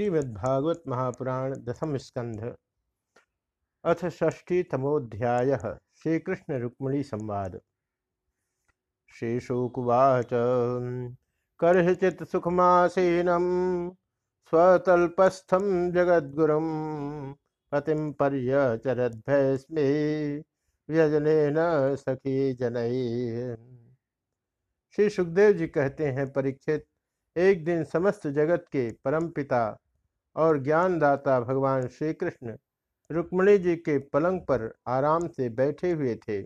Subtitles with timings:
[0.00, 2.44] श्रीमद्भागवत महापुराण दशम स्कंध
[3.84, 5.56] अथ षष्ठीतमोध्याय
[6.02, 7.58] श्रीकृष्ण रुक्मणी संवाद
[9.14, 10.30] श्रीशुकुवाच
[11.60, 13.44] कर्चित सुखमासीनम
[14.52, 16.70] स्वतल्पस्थम जगद्गुरुम
[17.72, 19.84] पतिम पर्यचरद्भस्मे
[20.88, 23.04] व्यजने न सखी जनई
[24.94, 26.86] श्री सुखदेव जी कहते हैं, परीक्षित,
[27.36, 29.62] एक दिन समस्त जगत के परमपिता
[30.40, 32.56] और ज्ञानदाता भगवान श्री कृष्ण
[33.10, 36.42] रुक्मणी जी के पलंग पर आराम से बैठे हुए थे।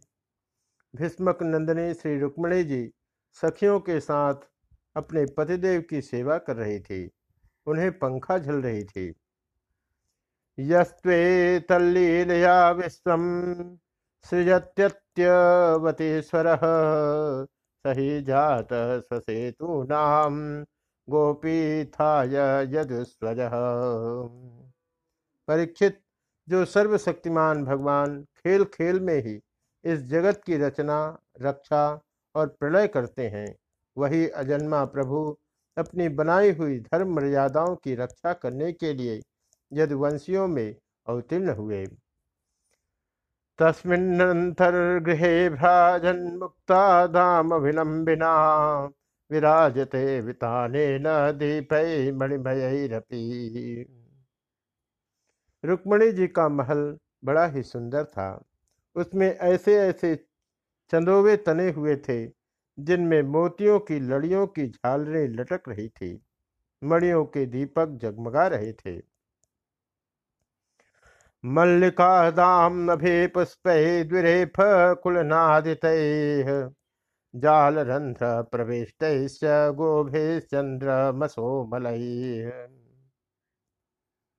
[0.95, 2.93] भीष्मक नंदनी श्री रुक्मणी जी
[3.37, 4.34] सखियों के साथ
[4.97, 7.11] अपने पतिदेव की सेवा कर रही थी।
[7.67, 9.15] उन्हें पंखा झल रही थी।
[10.59, 13.17] यस्वे तल्लीलया विश्व
[14.25, 16.47] सृजत्यवतीश्वर
[17.84, 20.65] सही जात स्वसेतु नाम
[21.08, 22.34] गोपीथाय
[22.76, 23.36] यदुस्वज।
[25.48, 26.00] परीक्षित,
[26.48, 29.41] जो सर्वशक्तिमान भगवान खेल खेल में ही
[29.84, 32.00] इस जगत की रचना, रक्षा
[32.34, 33.55] और प्रलय करते हैं,
[33.96, 35.36] वही अजन्मा प्रभु
[35.77, 39.20] अपनी बनाई हुई धर्म मर्यादाओं की रक्षा करने के लिए
[39.72, 40.74] यदुवंशियों में
[41.06, 41.86] अवतीर्ण हुए।
[43.58, 45.48] तस्मिन्नंतर गृहे
[49.30, 53.22] विराजते विताने न दीपय मणिमयरपी।
[55.64, 58.45] रुक्मणी जी का महल बड़ा ही सुंदर था।
[58.97, 60.14] उसमें ऐसे ऐसे
[60.91, 62.27] चंदोवे तने हुए थे,
[62.78, 66.22] जिनमें मोतियों की लड़ियों की झालरें लटक रही थी।
[66.83, 69.02] मणियों के दीपक जगमगा रहे थे।
[71.45, 73.69] मल्लिका दाम नभे पुष्प
[74.08, 74.52] द्विरेफ
[75.02, 75.84] कुलनादित
[77.34, 79.04] जालरंध्र प्रविष्ट
[79.74, 81.84] गोभे चंद्र मसोमल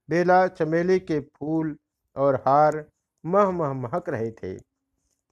[0.10, 1.76] बेला चमेली के फूल
[2.16, 2.86] और हार
[3.26, 4.58] मह मह महक रहे थे।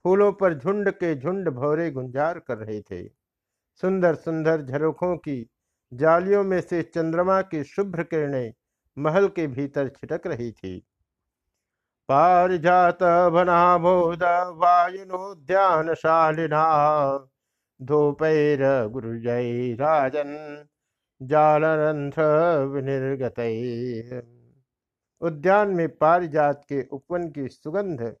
[0.04, 3.08] फूलों पर झुंड के झुंड भौरे गुंजार कर रहे थे।
[3.80, 5.50] सुंदर सुंदर झरोखों की
[5.92, 8.52] जालियों में से चंद्रमा की शुभ्र किरणें
[8.98, 10.78] महल के भीतर छिटक रही थी।
[12.08, 14.22] पारिजात बनामोद
[14.56, 16.64] वायुनोद्यान शालिना
[17.84, 20.64] धूपैर गुरुजय राजन
[21.20, 22.22] जालरंध्र
[22.64, 23.40] विनिर्गत।
[25.20, 28.16] उद्यान में पारिजात के उपवन की सुगंध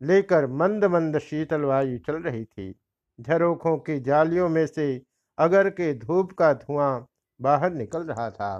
[0.00, 2.74] लेकर मंद मंद शीतल वायु चल रही थी।
[3.20, 5.02] झरोखों की जालियों में से
[5.38, 7.06] अगर के धूप का धुआँ
[7.40, 8.58] बाहर निकल रहा था।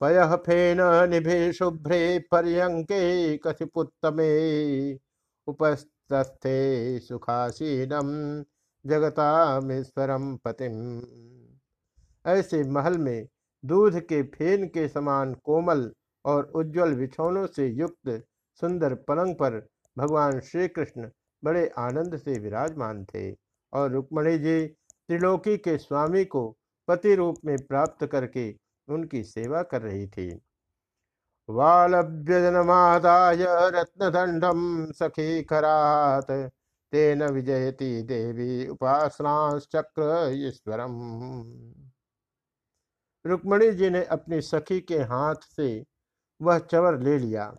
[0.00, 0.78] पय फेन
[1.10, 4.30] निभे शुभ्रे पर्यंके कथिपुत्तमे
[5.46, 8.08] उपस्थे सुखासीनम।
[8.84, 10.76] जगतामेश्वरम पतिम।
[12.24, 13.26] ऐसे महल में
[13.64, 15.90] दूध के फेन के समान कोमल
[16.24, 18.24] और उज्जवल बिछौनों से युक्त
[18.60, 21.10] सुंदर पलंग पर भगवान श्री कृष्ण
[21.42, 23.30] बड़े आनंद से विराजमान थे
[23.72, 26.42] और रुक्मणी जी त्रिलोकी के स्वामी को
[26.88, 28.50] पति रूप में प्राप्त करके
[28.88, 30.28] उनकी सेवा कर रही थी।
[31.48, 34.60] वालभ्यजनमादाय रत्नदंडम
[34.92, 36.30] सखी खरात।
[36.92, 40.96] तेन विजयती देवी उपासनाश्चक्र ईश्वरम
[43.24, 45.84] रुक्मणी जी ने अपनी सखी के हाथ से
[46.40, 47.54] वह चवर ले लिया,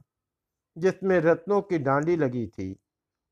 [0.77, 2.75] जिसमें रत्नों की डांडी लगी थी,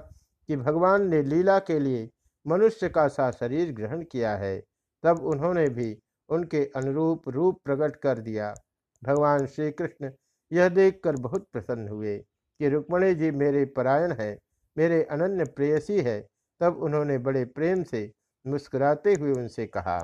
[0.48, 2.08] कि भगवान ने लीला के लिए
[2.46, 4.58] मनुष्य का सा शरीर ग्रहण किया है,
[5.04, 5.96] तब उन्होंने भी
[6.28, 8.54] उनके अनुरूप रूप प्रकट कर दिया।
[9.02, 10.10] भगवान श्री कृष्ण
[10.52, 14.38] यह देखकर बहुत प्रसन्न हुए कि रुक्मणी जी मेरे परायण है,
[14.76, 16.20] मेरे अनन्य प्रेयसी है,
[16.60, 18.10] तब उन्होंने बड़े प्रेम से
[18.44, 19.98] मुस्कुराते हुए उनसे कहा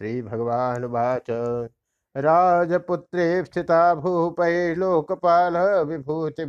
[0.00, 1.26] श्री भगवान वाच
[2.16, 5.56] राजपुत्रे स्थिता भूपय लोकपाल
[5.86, 6.44] विभूति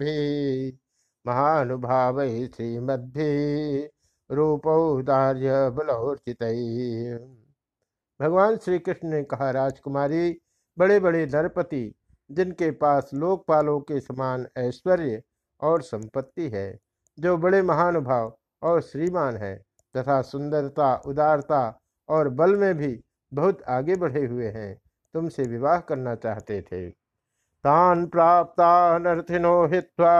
[1.26, 3.30] महानुभाव श्रीमद्भि
[4.32, 6.44] रूपौदार्य बलोचित
[8.22, 10.40] भगवान श्री कृष्ण ने कहा, राजकुमारी
[10.78, 11.96] बड़े बड़े नरपति,
[12.32, 15.22] जिनके पास लोकपालों के समान ऐश्वर्य
[15.62, 16.80] और संपत्ति है,
[17.20, 19.56] जो बड़े महानुभाव और श्रीमान है,
[19.96, 21.80] तथा सुंदरता, उदारता
[22.10, 24.74] और बल में भी बहुत आगे बढ़े हुए हैं।
[25.14, 26.90] तुमसे विवाह करना चाहते थे।
[27.64, 30.16] तान प्राप्ता नर्थिनो हित्वा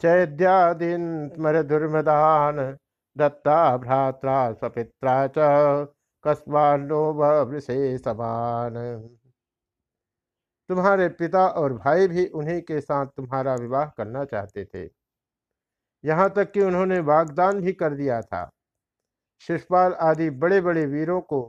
[0.00, 2.78] चैद्यादीन स्मर दुर्मदान
[3.16, 5.88] दत्ता भ्रात्रा सपित्रा च
[6.24, 7.02] कस्मानो
[7.44, 8.74] वृषे समान।
[10.68, 14.88] तुम्हारे पिता और भाई भी उन्हीं के साथ तुम्हारा विवाह करना चाहते थे।
[16.04, 18.48] यहाँ तक कि उन्होंने वागदान भी कर दिया था।
[19.40, 21.42] शिषपाल आदि बड़े बड़े वीरों को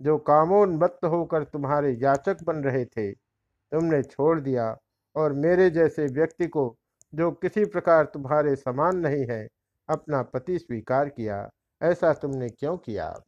[0.00, 4.78] जो कामोन्मत्त होकर तुम्हारे याचक बन रहे थे, तुमने छोड़ दिया
[5.16, 6.76] और मेरे जैसे व्यक्ति को,
[7.14, 9.48] जो किसी प्रकार तुम्हारे समान नहीं है,
[9.88, 11.50] अपना पति स्वीकार किया।
[11.82, 13.22] ऐसा तुमने क्यों किया?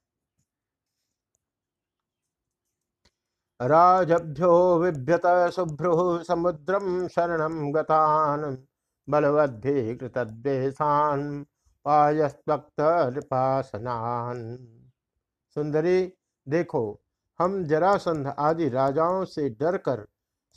[3.62, 8.66] राजभ्यो बिभ्यत शुभ्रु समुद्रम शरण गतान,
[9.08, 11.46] बलवद्भि कृतद्वेषान
[11.84, 14.58] पायस्वक्तपासनान
[15.54, 16.12] सुंदरी
[16.48, 17.00] देखो,
[17.40, 20.06] हम जरासंध आदि राजाओं से डरकर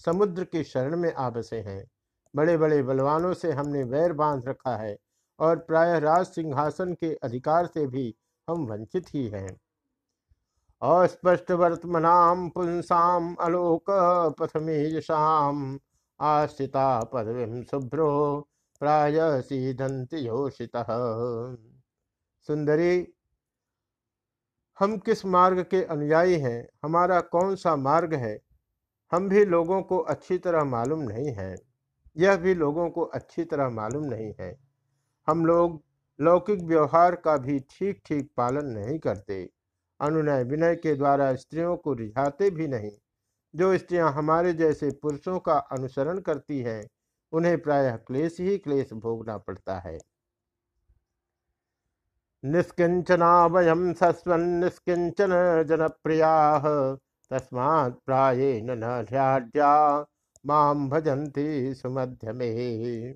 [0.06, 1.84] समुद्र की शरण में आ बसे हैं।
[2.36, 4.98] बड़े बड़े बलवानों से हमने वैर बाँध रखा है
[5.40, 8.16] और प्रायः राज सिंहासन के अधिकार से भी
[8.48, 9.58] हम वंचित ही हैं।
[10.82, 13.90] अस्पष्ट वर्तमनाम पुंसाम अलोक
[14.40, 15.80] पथमीशाम
[16.20, 18.40] आश्रिता पदवीं शुभ्रो
[18.80, 20.72] प्राय सीधंत योषित।
[22.48, 23.14] सुंदरी
[24.80, 26.68] हम किस मार्ग के अनुयायी हैं?
[26.84, 28.40] हमारा कौन सा मार्ग है?
[29.12, 31.56] हम भी लोगों को अच्छी तरह मालूम नहीं है।
[32.18, 34.60] यह भी लोगों को अच्छी तरह मालूम नहीं है।
[35.28, 35.84] हम लोग
[36.22, 39.50] लौकिक व्यवहार का भी ठीक ठीक पालन नहीं करते।
[40.02, 42.92] अनुनय विनय के द्वारा स्त्रियों को रिझाते भी नहीं।
[43.56, 46.88] जो स्त्रियाँ हमारे जैसे पुरुषों का अनुसरण करती हैं,
[47.32, 49.98] उन्हें प्रायः क्लेश ही क्लेश भोगना पड़ता है।
[52.44, 55.32] निष्किंचना वयम सस्वन निष्किंचन
[55.70, 56.60] जनप्रिया।
[57.32, 60.06] तस्मात् प्राये न्याड्या
[60.46, 63.14] माम भजंती सुमध्य में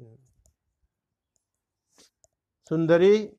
[2.71, 3.29] सुंदरी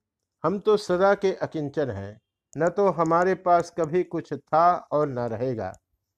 [0.44, 2.20] हम तो सदा के अकिंचन हैं।
[2.56, 5.72] न तो हमारे पास कभी कुछ था और न रहेगा।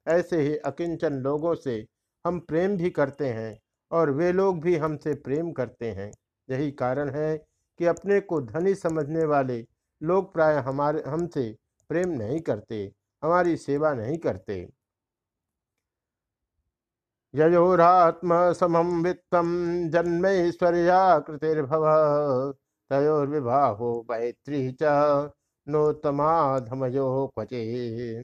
[0.06, 1.84] ऐसे ही अकिंचन लोगों से
[2.24, 3.58] हम प्रेम भी करते हैं
[3.90, 6.10] और वे लोग भी हमसे प्रेम करते हैं।
[6.48, 7.36] यही कारण है
[7.78, 9.66] कि अपने को धनी समझने वाले
[10.02, 11.56] लोग प्राय हमारे, हमसे
[11.88, 12.92] प्रेम नहीं करते,
[13.22, 14.72] हमारी सेवा नहीं करते।
[17.34, 19.46] यजोरात्म समम वित्तम
[19.88, 21.84] जन्मेश्वर्या कृतिर्भव,
[22.90, 24.82] तयोर्विवाहो मैत्री च
[25.68, 28.22] नोतमाधमयो क्वचे।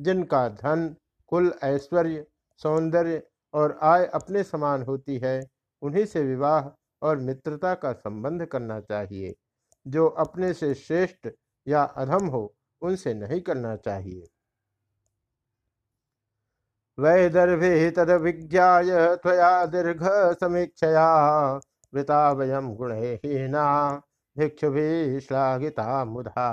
[0.00, 0.96] जिनका धन,
[1.26, 3.22] कुल ऐश्वर्य, सौंदर्य
[3.54, 5.50] और आय अपने समान होती है,
[5.82, 6.68] उन्हीं से विवाह
[7.06, 9.34] और मित्रता का संबंध करना चाहिए।
[9.86, 11.28] जो अपने से श्रेष्ठ
[11.66, 14.26] या अधम हो, उनसे नहीं करना चाहिए।
[16.98, 20.02] वैदर्भे तद विज्ञाय त्वया दीर्घ
[20.40, 21.08] समीक्षया
[21.92, 23.66] वृता वयम गुणहीना
[24.36, 26.48] भिक्षु भी श्लाघिता मुधा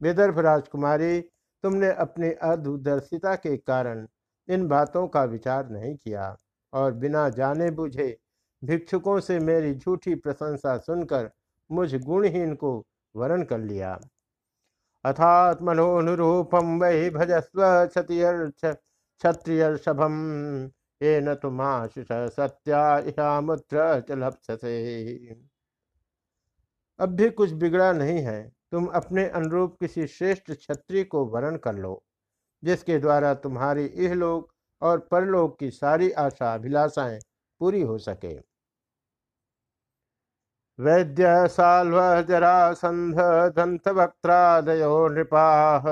[0.00, 1.20] विदर्भ राजकुमारी,
[1.64, 4.06] तुमने अपनी अदूरदर्शिता के कारण
[4.48, 6.36] इन बातों का विचार नहीं किया
[6.72, 8.16] और बिना जाने बुझे
[8.62, 11.30] भिक्षुकों से मेरी झूठी प्रशंसा सुनकर
[11.70, 12.72] मुझ गुणहीन को
[13.14, 13.92] वरण कर लिया।
[15.04, 17.62] अर्थात मनोनुरूपम वही भजस्व
[19.20, 20.14] क्षत्रिय सभम
[21.00, 25.36] ये न तुमाशिष सत्या मुद्र चलपसे
[26.98, 31.74] अब भी कुछ बिगड़ा नहीं है, तुम अपने अनुरूप किसी श्रेष्ठ क्षत्रिय को वरण कर
[31.74, 32.02] लो,
[32.62, 37.18] जिसके द्वारा तुम्हारी इहलोक और परलोक की सारी आशा अभिलाषाएँ
[37.58, 38.56] पूरी हो सके।
[40.80, 43.16] वैद्य साल्व जरा संध
[43.56, 45.86] दंत वक्त्रादयो नृपाह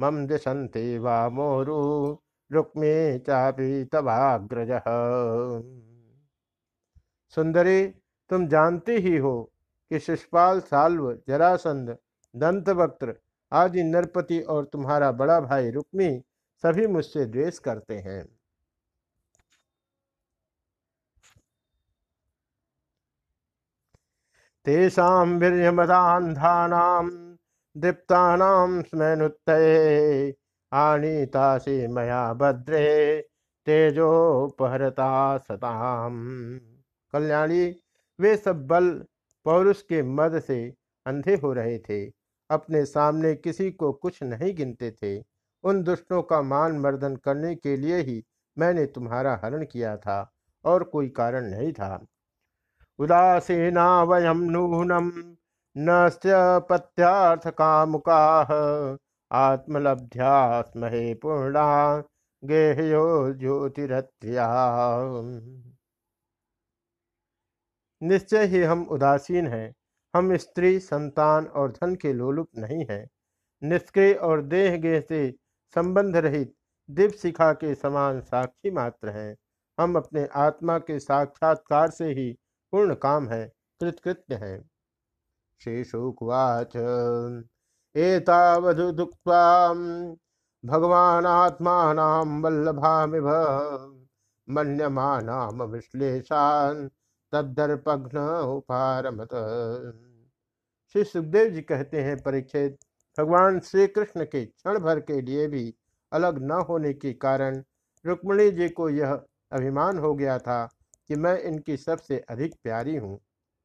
[0.00, 2.18] मम दिशंति वा मोरु,
[2.52, 4.80] रुक्मे चापी तवाग्रज।
[7.30, 7.86] सुंदरी,
[8.30, 9.52] तुम जानती ही हो
[9.90, 11.98] कि शिषपाल साल्व जरासंध दंत
[12.34, 13.14] दंतवक्त्र
[13.52, 16.22] आदि नरपति और तुम्हारा बड़ा भाई रुक्मी,
[16.62, 18.35] सभी मुझसे द्वेष करते हैं।
[24.66, 27.08] तेषां वीर्यमदान्धानां
[27.76, 30.34] दीप्तानां स्मैनुत्तये
[30.72, 33.20] आनीतासि मया भद्रे
[33.66, 36.16] तेजोपहरता सताम।
[37.12, 37.76] कल्याणी,
[38.20, 38.90] वे सब बल
[39.44, 40.74] पौरुष के मद से
[41.06, 42.12] अंधे हो रहे थे।
[42.50, 45.24] अपने सामने किसी को कुछ नहीं गिनते थे।
[45.64, 48.24] उन दुष्टों का मान मर्दन करने के लिए ही
[48.58, 50.32] मैंने तुम्हारा हरण किया था
[50.64, 52.06] और कोई कारण नहीं था।
[52.98, 55.10] उदासीना वयम नूनम
[55.76, 56.10] न
[56.70, 58.18] पत्यार्थ कामुका
[59.30, 61.66] आत्मलब्ध्या स्महे पूर्णा,
[62.42, 64.46] गेहयो ज्योतिरत्या
[68.02, 69.74] निश्चय ही हम उदासीन हैं।
[70.14, 73.06] हम स्त्री, संतान और धन के लोलुप नहीं हैं।
[73.62, 75.30] निष्क्रिय और देह गेह से
[75.74, 76.54] संबंध रहित
[76.90, 79.36] दीप शिखा के समान साक्षी मात्र हैं।
[79.78, 82.36] हम अपने आत्मा के साक्षात्कार से ही
[82.72, 83.44] पूर्ण काम है,
[83.80, 84.58] कृतकृत्य है।
[85.60, 86.76] शेषुकुवाच
[87.94, 89.42] एतावधुक्त्वा
[90.64, 93.28] भगवानात्मानां वल्लभामिव
[94.48, 96.88] मन्यमानाम विश्लेषान
[97.32, 98.18] तदर्पघ्न
[98.56, 99.28] उपारमत।
[100.94, 102.78] श्री सुखदेव जी कहते हैं परीक्षित
[103.18, 105.74] भगवान श्री कृष्ण के क्षण भर के लिए भी
[106.12, 107.62] अलग न होने के कारण
[108.04, 109.12] रुक्मणी जी को यह
[109.52, 110.68] अभिमान हो गया था
[111.08, 113.18] कि मैं इनकी सबसे अधिक प्यारी हूँ।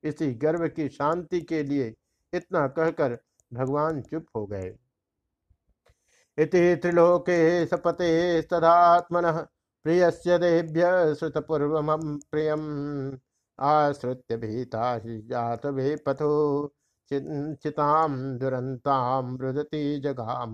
[0.03, 1.93] इसी गर्व की शांति के लिए
[2.33, 3.17] इतना कहकर
[3.51, 4.73] भगवान चुप हो गए।
[6.37, 9.31] इति त्रिलोके सपते तदात्मन
[9.85, 11.81] प्रियस्य देभ्य श्रुतपूर्व
[12.31, 12.61] प्रियम।
[13.59, 16.31] आश्रित्य भीता जात वे पथो
[17.11, 20.53] चिताम दुरंताम रुदती जगाम।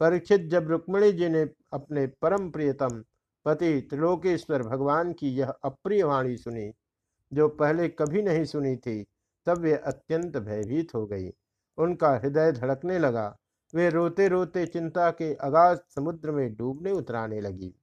[0.00, 3.02] परीक्षित जब रुक्मणी जी ने अपने परम प्रियतम
[3.48, 6.72] पति त्रिलोकेश्वर भगवान की यह अप्रिय वाणी सुनी।
[7.32, 9.06] जो पहले कभी नहीं सुनी थी,
[9.46, 11.30] तब वे अत्यंत भयभीत हो गई।
[11.78, 13.38] उनका हृदय धड़कने लगा।
[13.74, 17.74] वे रोते रोते चिंता के अगाध समुद्र में डूबने उतराने लगी।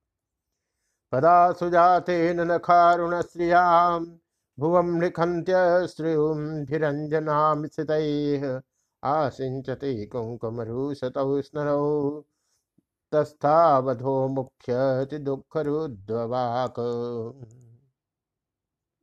[1.11, 4.05] पदा सुजाते नखारुण श्रियाम
[4.59, 7.91] भुवम लिखंत्य श्रियुंधिरंजनाम स्थित
[9.03, 12.23] आसिंचते कुंकुमरुसतौ स्नरौ।
[13.15, 16.79] तस्थावधो मुख्य दुख रुद्वाक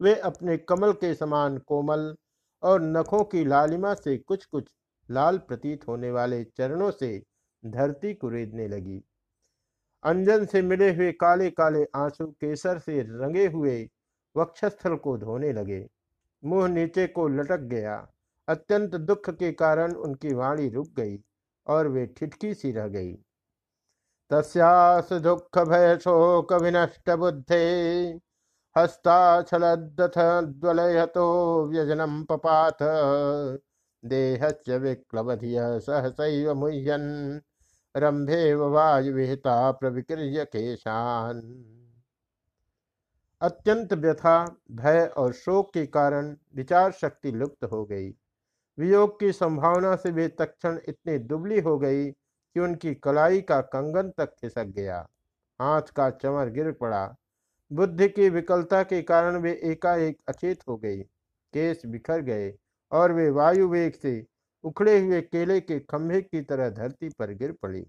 [0.01, 2.15] वे अपने कमल के समान कोमल
[2.63, 4.69] और नखों की लालिमा से कुछ कुछ
[5.11, 7.23] लाल प्रतीत होने वाले चरणों से
[7.67, 9.03] धरती कुरेदने लगी।
[10.05, 13.89] अंजन से मिले हुए काले काले आँसू केसर से रंगे हुए
[14.37, 15.87] वक्षस्थल को धोने लगे।
[16.45, 17.97] मुँह नीचे को लटक गया।
[18.49, 21.19] अत्यंत दुख के कारण उनकी वाणी रुक गई
[21.67, 23.13] और वे ठिठकी सी रह गई।
[24.33, 27.65] तस्यास दुख भय शोक विनष्ट बुद्धे
[28.79, 31.25] हस्ताचलदथ ज्वलयतो
[31.67, 32.79] व्यजनम पपात
[34.05, 37.41] देहच विक्लवधिय सहसैव मुह्यन्
[37.97, 41.43] रंभे वायुविहिता प्रविक्रिय केशान।
[43.41, 48.09] अत्यंत व्यथा, भय और शोक के कारण विचार शक्ति लुप्त हो गई।
[48.79, 52.11] वियोग की संभावना से वे तक्षण इतनी दुबली हो गई
[52.55, 54.99] कि उनकी कलाई का कंगन तक खिसक गया।
[55.61, 57.15] हाथ का चमर गिर पड़ा।
[57.71, 61.01] बुद्धि की विकलता के कारण वे एकाएक अचेत हो गई।
[61.55, 62.53] केस बिखर गए
[62.93, 64.25] और वे वायु वेग से
[64.65, 67.87] उखड़े हुए केले के खंभे की तरह धरती पर गिर पड़ी।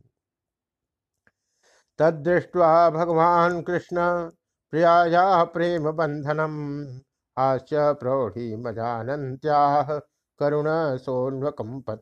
[2.00, 3.98] तदृष्ट्वा भगवान कृष्ण
[4.74, 6.54] प्रिया प्रेम बंधनम
[7.38, 9.84] हास्य प्रौढ़ी मजानंत्या
[10.40, 10.66] करुण
[10.98, 12.02] सोन्वकंपत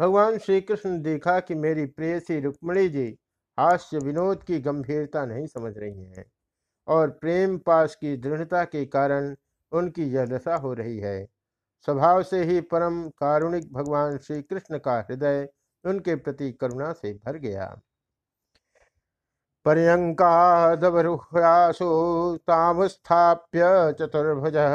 [0.00, 3.18] भगवान श्री कृष्ण देखा कि मेरी प्रेयसी रुक्मणी जी
[3.58, 6.24] हास्य विनोद की गंभीरता नहीं समझ रही हैं
[6.88, 9.36] और प्रेम पास की दृढ़ता के कारण
[9.72, 11.28] उनकी यह दशा हो रही है।
[11.86, 15.48] स्वभाव से ही परम कारुणिक भगवान श्री कृष्ण का हृदय
[15.84, 17.80] उनके प्रति करुणा से भर गया।
[19.66, 21.84] पर्यङ्कादवरुह्यासु
[22.46, 24.74] तामुस्थाप्य चतुर्भुजः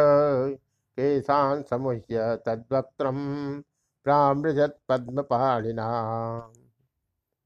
[0.98, 3.62] केशान् समुह्य तद्वक्त्रम्
[4.10, 5.88] प्रामृजत पद्मपाणिना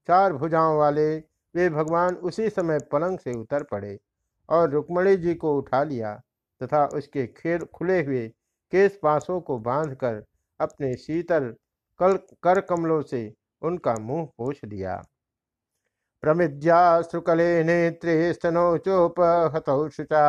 [0.08, 1.16] चार भुजाओं वाले,
[1.54, 3.98] वे भगवान उसी समय पलंग से उतर पड़े
[4.48, 6.14] और रुक्मणी जी को उठा लिया
[6.60, 8.26] तथा उसके खेल खुले हुए
[8.72, 10.22] केश पासों को बांधकर
[10.60, 11.54] अपने शीतल
[12.00, 13.22] कल कर कमलों से
[13.62, 14.96] उनका मुँह पोछ दिया।
[16.22, 20.24] प्रमिद्या शुकले नेत्रे स्तनौ चोपहतौ शुचा।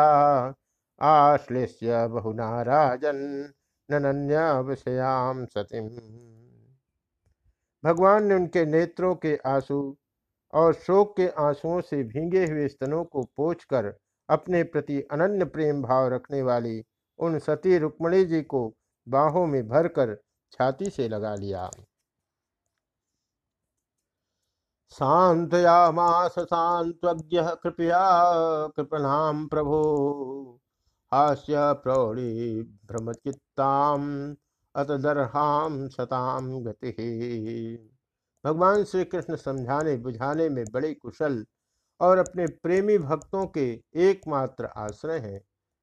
[1.02, 3.54] आश्लेष्य बहुना राजन
[3.92, 5.88] नन्यावश्याम सतीम
[7.84, 9.98] भगवान ने उनके नेत्रों के आँसू
[10.54, 13.98] और शोक के आंसुओं से भींगे हुए स्तनों को पोछकर
[14.30, 16.84] अपने प्रति अनन्य प्रेम भाव रखने वाली
[17.20, 18.76] उन सती रुक्मणी जी को
[19.10, 20.16] बाहों में भरकर
[20.52, 21.72] छाती से लगा लिया।
[24.90, 28.28] शांतयामास शांत्वज्ञ कृपया,
[28.68, 30.60] कृपणाम प्रभो।
[31.12, 34.04] हास्य प्रौढ़ी भ्रमचित्ताम
[34.76, 36.92] अतदर्हाम सताम गति।
[38.46, 41.44] भगवान श्री कृष्ण समझाने बुझाने में बड़े कुशल
[42.00, 43.68] और अपने प्रेमी भक्तों के
[44.02, 45.40] एकमात्र आश्रय हैं।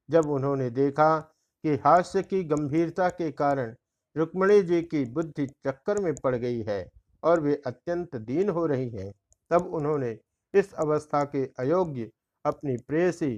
[0.09, 1.17] जब उन्होंने देखा
[1.63, 3.73] कि हास्य की गंभीरता के कारण
[4.15, 6.85] रुक्मणी जी की बुद्धि चक्कर में पड़ गई है
[7.23, 9.11] और वे अत्यंत दीन हो रही हैं,
[9.51, 10.17] तब उन्होंने
[10.53, 12.09] इस अवस्था के अयोग्य
[12.45, 13.33] अपनी प्रेयसी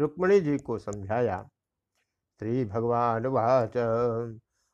[0.00, 1.38] रुक्मणी जी को समझाया,
[2.40, 3.76] श्री भगवान वाच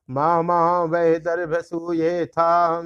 [0.08, 2.82] मामा वैदर्भसूये था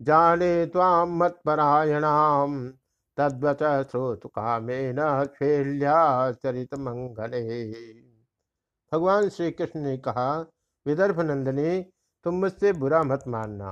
[0.00, 2.68] जाने ताम मत्परायणाम,
[3.18, 4.96] तद्वच श्रोत कामेन
[6.34, 7.42] चरित मंगले
[8.92, 10.28] भगवान श्री कृष्ण ने कहा,
[10.86, 11.80] विदर्भ नंदनी,
[12.26, 13.70] तुम मुझसे बुरा मत मानना,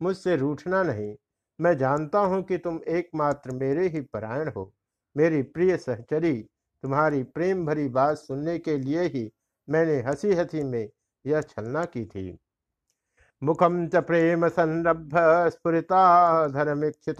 [0.00, 1.14] मुझसे रूठना नहीं।
[1.58, 4.72] मैं जानता हूँ कि तुम एकमात्र मेरे ही परायण हो,
[5.16, 6.34] मेरी प्रिय सहचरी
[6.84, 9.30] तुम्हारी प्रेम भरी बात सुनने के लिए ही
[9.68, 10.88] मैंने हँसी हँसी में
[11.24, 12.38] यह छलना की थी।
[13.42, 15.16] मुखम च प्रेम संरभ
[15.50, 16.00] स्फुरिता
[16.48, 17.16] धर्मीक्षित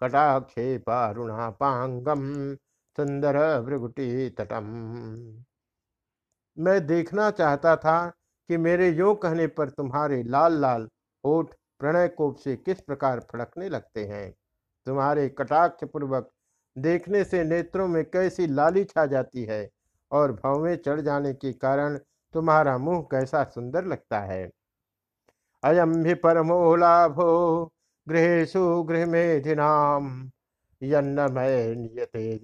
[0.00, 2.24] कटाक्षे पारुणा पांगम
[2.98, 4.64] सुंदर भृगुटी तटम
[6.56, 7.96] मैं देखना चाहता था
[8.50, 10.88] कि मेरे यो कहने पर तुम्हारे लाल लाल
[11.24, 14.30] होठ प्रणय कोप से किस प्रकार फड़कने लगते हैं।
[14.86, 16.30] तुम्हारे कटाक्ष पूर्वक
[16.76, 19.68] देखने से नेत्रों में कैसी लाली छा जाती है
[20.10, 21.98] और भवें चढ़ जाने के कारण
[22.34, 24.50] तुम्हारा मुँह कैसा सुंदर लगता है।
[25.62, 27.64] अयम भी परमो लाभो
[28.06, 30.30] गृहेशु गृह मेधिनाम
[30.82, 32.38] यन्नमय नियते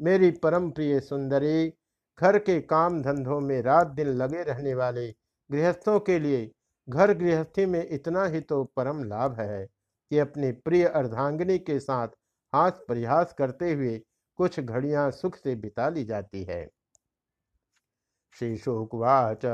[0.00, 1.72] मेरी परम प्रिय सुंदरी,
[2.18, 5.06] घर के काम धंधों में रात दिन लगे रहने वाले
[5.50, 6.50] गृहस्थों के लिए
[6.88, 9.66] घर गृहस्थी में इतना ही तो परम लाभ है।
[10.12, 12.08] कि अपने प्रिय अर्धांगिनी के साथ
[12.52, 14.00] हाथ प्रयास करते हुए
[14.36, 16.68] कुछ घड़ियाँ सुख से बिता ली जाती है।
[18.36, 19.46] श्री शुकवाच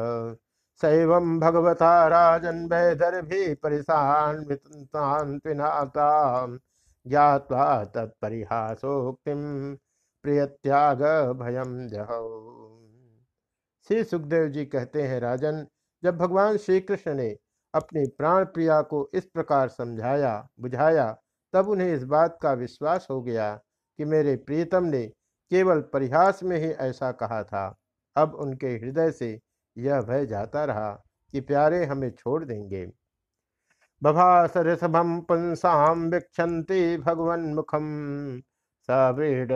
[0.80, 4.44] शैव भगवता राजन वैदर्भी परिशान
[7.06, 9.40] ज्ञावा तत्परिहासोक्तिम
[10.24, 11.02] प्रिय त्याग
[11.40, 11.88] भयम
[13.86, 15.66] श्री सुखदेव जी कहते हैं, राजन,
[16.02, 17.36] जब भगवान श्री कृष्ण ने
[17.74, 21.16] अपनी प्राण प्रिया को इस प्रकार समझाया, बुझाया,
[21.52, 23.54] तब उन्हें इस बात का विश्वास हो गया
[23.98, 25.06] कि मेरे प्रीतम ने
[25.50, 27.76] केवल परिहास में ही ऐसा कहा था।
[28.16, 29.40] अब उनके हृदय से
[29.78, 30.90] यह भय जाता रहा
[31.34, 32.86] कि प्यारे हमें छोड़ देंगे।
[34.02, 37.86] बभास ऋषभम पुंसाम विक्षंति भगवन मुखम
[38.88, 39.48] सवृढ़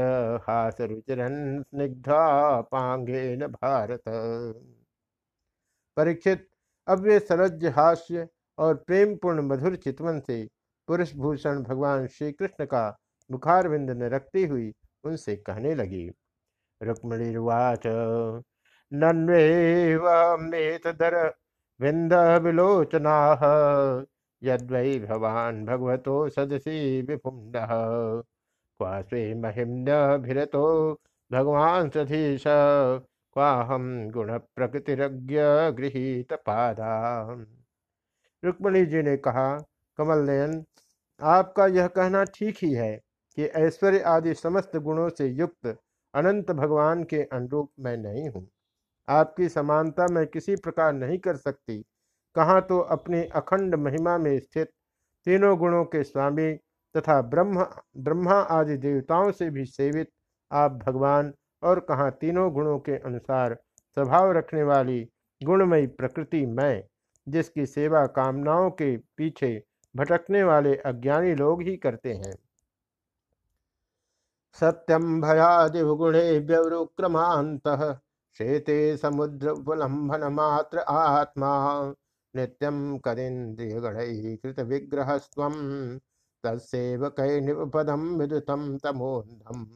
[0.70, 4.02] स्निग्धा पांगेन भारत।
[5.96, 6.48] परीक्षित
[6.88, 8.26] अब वे सरज हास्य
[8.58, 10.44] और प्रेम पूर्ण मधुर चितवन से
[10.88, 12.84] पुरुष भूषण भगवान श्री कृष्ण का
[13.30, 14.72] मुखार विंद ने रखती हुई
[15.04, 16.08] उनसे कहने लगी
[16.80, 17.86] रुक्मणी रुवाच
[18.92, 19.94] नन्वेतदर
[21.80, 23.16] विंद विलोचना
[24.42, 30.64] यद्वै भवान भगवतो सदसी विपुंड क्वास्वे महिम्नभिरतो
[31.30, 32.44] भगवान सधीश
[33.36, 35.38] क्वाहम गुण प्रकृतिरज्ञ
[35.76, 36.92] गृहित पादा
[38.42, 39.46] रुक्मणी जी ने कहा,
[39.98, 40.64] कमल नयन,
[41.20, 42.96] आपका यह कहना ठीक ही है
[43.38, 45.66] कि ऐश्वर्य आदि समस्त गुणों से युक्त
[46.14, 48.46] अनंत भगवान के अनुरूप मैं नहीं हूँ।
[49.08, 51.82] आपकी समानता मैं किसी प्रकार नहीं कर सकती।
[52.36, 54.68] कहाँ तो अपनी अखंड महिमा में स्थित
[55.26, 56.52] तीनों गुणों के स्वामी
[56.94, 57.66] तथा ब्रह्म,
[57.96, 60.10] ब्रह्मा आदि देवताओं से भी सेवित
[60.50, 63.54] आप भगवान और कहा तीनों गुणों के अनुसार
[63.96, 65.08] स्वभाव रखने वाली
[65.40, 66.84] गुणमयी प्रकृति मैं,
[67.28, 69.62] जिसकी सेवा कामनाओं के पीछे
[69.96, 72.34] भटकने वाले अज्ञानी लोग ही करते हैं।
[74.60, 77.68] सत्यम भयादिगुणे व्यवरुक्रमांत
[78.38, 81.52] शेते समुद्र उपलम्भन मात्र आत्मा
[82.36, 85.48] नित्यम करेन्द्रिय कृत विग्रह स्व
[86.44, 89.66] तत्सेवक निपदम विदुतम तमोधम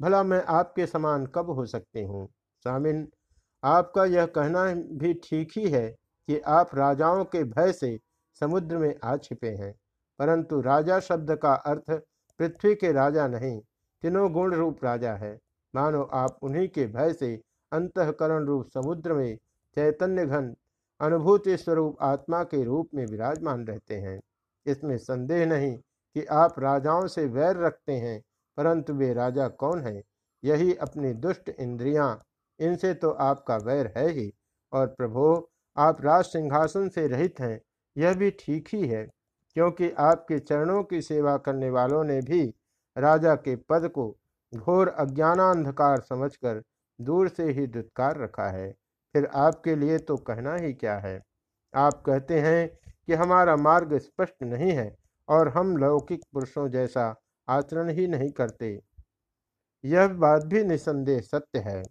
[0.00, 2.26] भला मैं आपके समान कब हो सकती हूँ?
[2.64, 3.06] स्वामिन
[3.62, 4.64] आपका यह कहना
[4.98, 5.88] भी ठीक ही है
[6.28, 7.98] कि आप राजाओं के भय से
[8.40, 9.72] समुद्र में आ छिपे हैं,
[10.18, 11.90] परंतु राजा शब्द का अर्थ
[12.40, 13.58] पृथ्वी के राजा नहीं,
[14.02, 15.38] तीनों गुण रूप राजा है।
[15.74, 17.34] मानो आप उन्हीं के भय से
[17.72, 19.36] अंतकरण रूप समुद्र में
[19.76, 20.54] चैतन्य घन
[21.00, 24.18] अनुभूति स्वरूप आत्मा के रूप में विराजमान रहते हैं।
[24.66, 28.20] इसमें संदेह नहीं कि आप राजाओं से वैर रखते हैं
[28.56, 30.02] परंतु वे राजा कौन है?
[30.42, 32.20] यही अपनी दुष्ट इंद्रियाँ।
[32.60, 34.32] इनसे तो आपका वैर है ही।
[34.72, 37.60] और प्रभो, आप राज सिंहासन से रहित हैं।
[37.96, 39.06] यह भी ठीक ही है,
[39.56, 42.42] क्योंकि आपके चरणों की सेवा करने वालों ने भी
[42.96, 44.08] राजा के पद को
[44.52, 46.62] घोर अज्ञानांधकार समझकर
[46.98, 48.70] दूर से ही दुत्कार रखा है।
[49.14, 51.20] फिर आपके लिए तो कहना ही क्या है?
[51.74, 52.68] आप कहते हैं
[53.06, 54.94] कि हमारा मार्ग स्पष्ट नहीं है,
[55.28, 57.14] और हम लौकिक पुरुषों जैसा
[57.50, 58.82] आचरण ही नहीं करते।
[59.84, 61.82] यह बात भी निसंदेह सत्य है।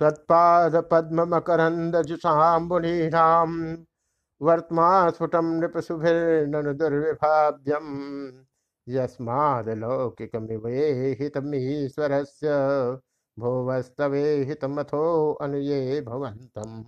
[0.00, 3.52] तत्पाद पद्म मकरंद जुषाम्बुनीराम
[4.40, 7.86] वर्तमा स्फुटम नृप नृपशुभिर्ननु दुर्विभाव्यम
[8.88, 12.48] यस्माद लौकिकमिवे हितमीश्वरस्य
[13.38, 16.84] भोवस्तवे हितमथो अनुये भवंतम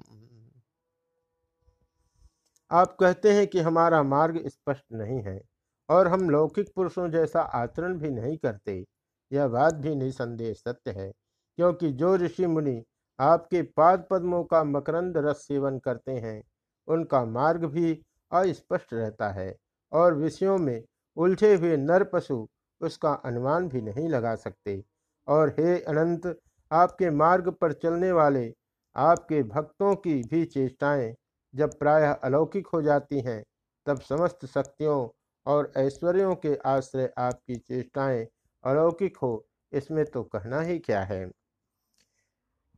[2.71, 5.40] आप कहते हैं कि हमारा मार्ग स्पष्ट नहीं है।
[5.88, 8.85] और हम लौकिक पुरुषों जैसा आचरण भी नहीं करते,
[9.33, 11.11] यह बात भी निसंदेह सत्य है,
[11.59, 12.83] क्योंकि जो ऋषि मुनि
[13.18, 16.42] आपके पाद पद्मों का मकरंद रस सेवन करते हैं,
[16.88, 17.92] उनका मार्ग भी
[18.33, 19.55] अस्पष्ट रहता है
[19.92, 20.83] और विषयों में
[21.16, 22.46] उलझे हुए नर पशु
[22.81, 24.83] उसका अनुमान भी नहीं लगा सकते।
[25.29, 26.27] और हे अनंत,
[26.70, 28.53] आपके मार्ग पर चलने वाले
[28.96, 31.14] आपके भक्तों की भी चेष्टाएँ
[31.55, 33.42] जब प्रायः अलौकिक हो जाती हैं,
[33.87, 35.09] तब समस्त शक्तियों
[35.48, 38.26] और ऐश्वर्यों के आश्रय आपकी चेष्टाएँ
[38.64, 41.30] अलौकिक हो, इसमें तो कहना ही क्या है?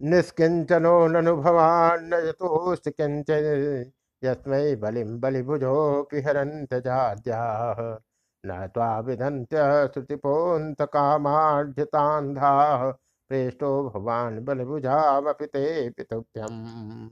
[0.01, 7.99] निष्किंचनो ननुभवान्नयतोस्त किंचन यस्मै बलिम बलिभुजोऽपि हरन्त जाद्याः,
[8.45, 12.93] न श्रुतिपोऽन्तकामाढ्यतान्धाः
[13.31, 17.11] प्रेष्टो भवान् बलिभुजावपि ते पितुभ्यम्।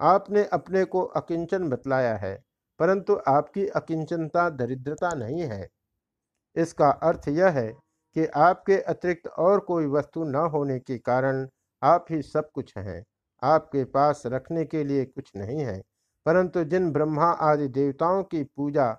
[0.00, 2.44] आपने अपने को अकिंचन बतलाया है।
[2.82, 5.68] परंतु आपकी अकिंचनता, दरिद्रता नहीं है।
[6.56, 7.72] इसका अर्थ यह है
[8.14, 11.48] कि आपके अतिरिक्त और कोई वस्तु न होने के कारण
[11.82, 13.04] आप ही सब कुछ हैं।
[13.42, 15.82] आपके पास रखने के लिए कुछ नहीं है।
[16.26, 18.98] परंतु जिन ब्रह्मा आदि देवताओं की पूजा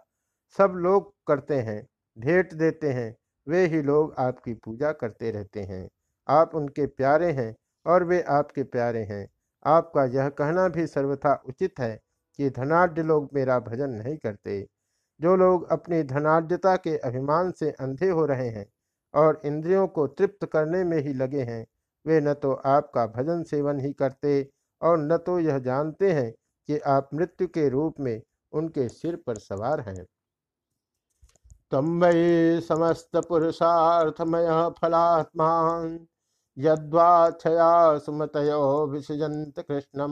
[0.57, 3.17] सब लोग करते हैं, भेंट देते हैं,
[3.47, 5.89] वे ही लोग आपकी पूजा करते रहते हैं।
[6.27, 9.29] आप उनके प्यारे हैं और वे आपके प्यारे हैं।
[9.65, 11.99] आपका यह कहना भी सर्वथा उचित है
[12.39, 14.61] कि धनाढ़ लोग मेरा भजन नहीं करते।
[15.19, 18.65] जो लोग अपनी धनाढ़ता के अभिमान से अंधे हो रहे हैं
[19.13, 21.65] और इंद्रियों को तृप्त करने में ही लगे हैं,
[22.05, 24.49] वे न तो आपका भजन सेवन ही करते
[24.81, 26.31] और न तो यह जानते हैं
[26.69, 30.05] कि आप मृत्यु के रूप में उनके सिर पर सवार हैं।
[31.71, 32.01] तम
[32.59, 34.47] समस्त पुरुषार्थमय
[34.81, 35.49] फलात्मा
[36.57, 40.11] यद्वाछया सुमतयो विसृजंत कृष्णम।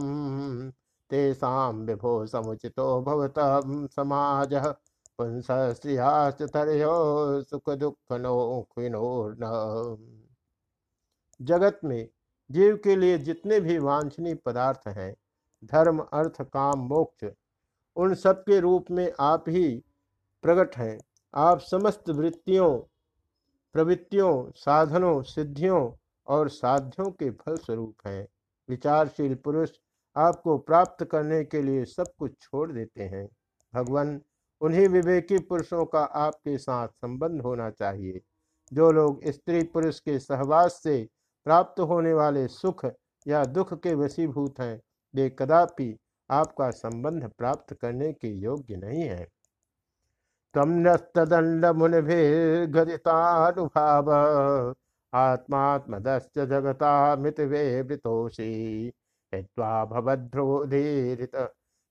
[1.12, 3.34] तेषां विभो समुचितो भवत
[3.91, 4.54] समाज।
[5.19, 6.43] पुंस स्त्रियाश्च
[7.50, 8.65] सुख दुख नो
[11.39, 12.08] जगत में
[12.50, 15.13] जीव के लिए जितने भी वांछनीय पदार्थ हैं,
[15.63, 17.26] धर्म, अर्थ, काम, मोक्ष,
[17.97, 19.67] उन सब के रूप में आप ही
[20.43, 20.97] प्रकट हैं।
[21.34, 22.69] आप समस्त वृत्तियों,
[23.76, 25.91] प्रवृत्तियों, साधनों, सिद्धियों
[26.28, 28.28] और साध्यों के फल स्वरूप हैं।
[28.69, 29.69] विचारशील पुरुष
[30.15, 33.30] आपको प्राप्त करने के लिए सब कुछ छोड़ देते हैं।
[33.76, 34.21] भगवान,
[34.62, 38.21] उन्हीं विवेकी पुरुषों का आपके साथ संबंध होना चाहिए।
[38.74, 41.10] जो लोग स्त्री पुरुष के सहवास से
[41.45, 42.86] प्राप्त होने वाले सुख
[43.28, 44.82] या दुख के वशीभूत हैं,
[45.15, 45.97] वे कदापि
[46.30, 49.28] आपका संबंध प्राप्त करने के योग्य नहीं है।
[50.54, 54.12] तम नस्तदंड मुनिभिर्गदितानुभाव
[55.13, 58.93] आत्मात्मदश्च जगता मृतवे वृतोषी
[59.34, 61.36] हित्वा भवद्रोधीरित।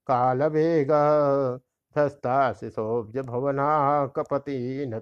[0.09, 0.91] कालवेग
[1.97, 5.01] धस्ता शिशोब्ज भवना कपति न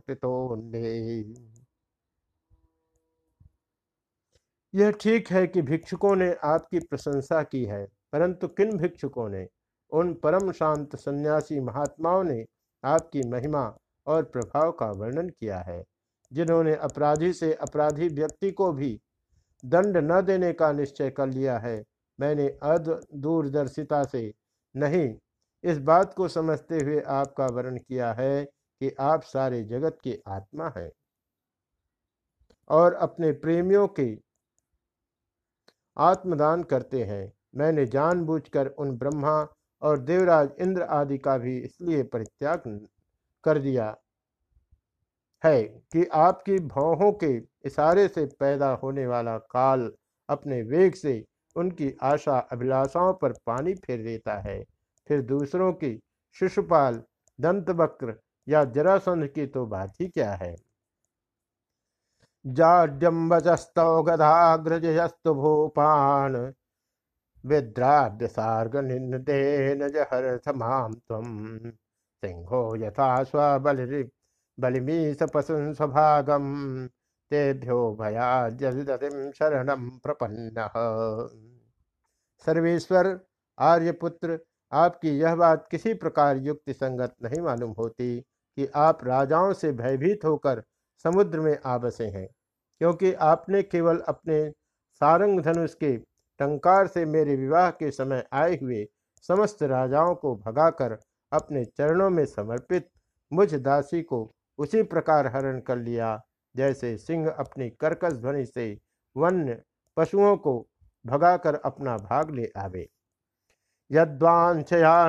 [4.75, 9.47] यह ठीक है कि भिक्षुकों ने आपकी प्रशंसा की है, परंतु किन भिक्षुकों ने?
[9.93, 12.45] उन परम शांत सन्यासी महात्माओं ने
[12.85, 13.63] आपकी महिमा
[14.07, 15.83] और प्रभाव का वर्णन किया है,
[16.33, 18.99] जिन्होंने अपराधी से अपराधी व्यक्ति को भी
[19.65, 21.83] दंड न देने का निश्चय कर लिया है।
[22.19, 24.33] मैंने अध दूरदर्शिता से
[24.75, 25.15] नहीं,
[25.65, 30.73] इस बात को समझते हुए आपका वर्ण किया है कि आप सारे जगत की आत्मा
[30.77, 30.91] हैं।
[32.71, 34.09] और अपने प्रेमियों के
[35.97, 39.37] आत्मदान करते हैं। मैंने जानबूझकर उन ब्रह्मा
[39.83, 42.63] और देवराज इंद्र आदि का भी इसलिए परित्याग
[43.45, 43.97] कर दिया
[45.45, 49.93] है कि आपकी भौहों के इशारे से पैदा होने वाला काल
[50.29, 51.25] अपने वेग से
[51.59, 54.65] उनकी आशा अभिलाषाओं पर पानी फेर देता है।
[55.09, 56.01] फिर दूसरों की
[56.37, 57.03] शिशुपाल,
[57.41, 58.15] दंतवक्र
[58.49, 60.55] या जरासंध की तो बात ही क्या है?
[62.47, 66.53] जाड्यम्बजस्तौ गधाग्रजस्तु भूपान
[68.27, 71.59] सार्ग निन्देन जहरथमां त्वं।
[72.23, 74.11] सिंहो यथा स्वबलि
[74.59, 76.47] बलिमीश पशुं स्वभागं
[77.31, 80.73] तेभ्यो भयाद्यदिं शरणं प्रपन्नः।
[82.47, 83.19] सर्वेश्वर,
[83.59, 84.39] आर्यपुत्र,
[84.73, 90.25] आपकी यह बात किसी प्रकार युक्ति संगत नहीं मालूम होती कि आप राजाओं से भयभीत
[90.25, 90.63] होकर
[91.05, 92.27] समुद्र में आ बसे हैं,
[92.81, 94.49] क्योंकि आपने केवल अपने
[95.01, 95.97] सारंग धनुष के
[96.41, 98.87] टंकार से मेरे विवाह के समय आए हुए
[99.29, 100.99] समस्त राजाओं को भगाकर
[101.33, 102.89] अपने चरणों में समर्पित
[103.33, 106.21] मुझ दासी को उसी प्रकार हरण कर लिया।
[106.59, 108.79] जैसे सिंह अपनी कर्कश ध्वनि से
[109.17, 109.63] वन्य
[109.97, 110.69] पशुओं को
[111.05, 112.89] भगाकर अपना भाग ले आवे।
[113.91, 115.09] यद्वांछया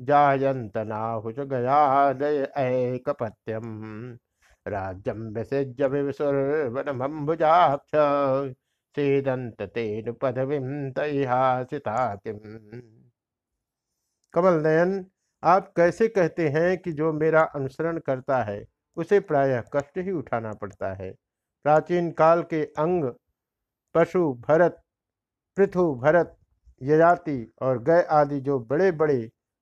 [0.00, 1.34] जायंत नाहुष
[4.66, 7.90] राज्यम विसृज्य विसुर्वनमम्बुजाक्ष
[8.96, 12.14] सीदंत तेन पदवीं तैहासिता
[14.34, 15.06] कमल नयन
[15.44, 18.64] आप कैसे कहते हैं कि जो मेरा अनुसरण करता है,
[18.96, 21.10] उसे प्रायः कष्ट ही उठाना पड़ता है?
[21.64, 23.04] प्राचीन काल के अंग,
[23.94, 24.80] पशु भरत,
[25.56, 26.36] पृथु भरत,
[26.82, 29.18] यजाति और गय आदि जो बड़े बड़े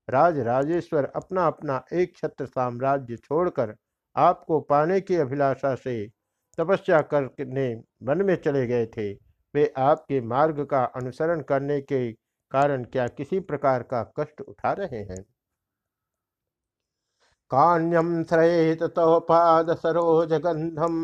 [0.09, 3.75] राज राजेश्वर अपना अपना एक छत्र साम्राज्य छोड़कर
[4.17, 6.07] आपको पाने की अभिलाषा से
[6.59, 9.13] तपस्या करने वन में चले गए थे,
[9.55, 12.13] वे आपके मार्ग का अनुसरण करने के
[12.53, 15.25] कारण क्या किसी प्रकार का कष्ट उठा रहे हैं?
[17.53, 18.83] कान्यम श्रेत
[19.29, 20.95] पाद सरोज गंधम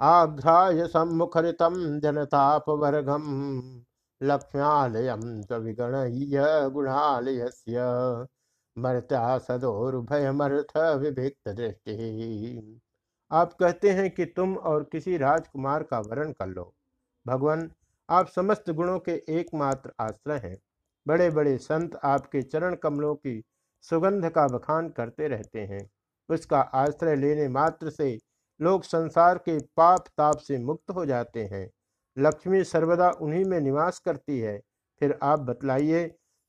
[0.00, 3.24] आघ्राय सम्मुखरितं जनतापवर्गं
[4.20, 7.84] लक्ष्म्यालयं च विगणय्य गुणालयस्य
[8.76, 12.80] मर्त्या सदोरुभयमर्थ विभिक्त दृष्टि
[13.30, 16.74] आप कहते हैं कि तुम और किसी राजकुमार का वर्ण कर लो।
[17.26, 17.70] भगवान,
[18.08, 20.56] आप समस्त गुणों के एकमात्र आश्रय हैं।
[21.06, 23.42] बड़े बड़े संत आपके चरण कमलों की
[23.82, 25.88] सुगंध का बखान करते रहते हैं।
[26.28, 28.18] उसका आश्रय लेने मात्र से
[28.60, 31.68] लोग संसार के पाप ताप से मुक्त हो जाते हैं।
[32.16, 34.60] लक्ष्मी सर्वदा उन्हीं में निवास करती है।
[35.00, 36.06] फिर आप बतलाइए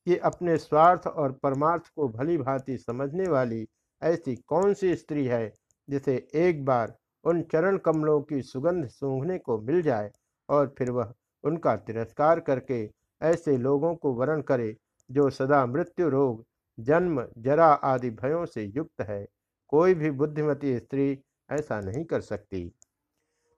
[0.08, 3.66] कि अपने स्वार्थ और परमार्थ को भली भांति समझने वाली
[4.02, 5.52] ऐसी कौन सी स्त्री है,
[5.90, 10.12] जिसे एक बार उन चरण कमलों की सुगंध सूंघने को मिल जाए
[10.50, 11.14] और फिर वह
[11.44, 12.90] उनका तिरस्कार करके
[13.22, 14.76] ऐसे लोगों को वरण करे,
[15.10, 16.46] जो सदा मृत्यु रोग
[16.78, 19.28] जन्म जरा आदि भयों से युक्त है।
[19.68, 22.64] कोई भी बुद्धिमती स्त्री ऐसा नहीं कर सकती।